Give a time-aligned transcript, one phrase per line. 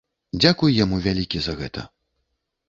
[0.41, 1.85] Дзякуй яму вялікі за гэта.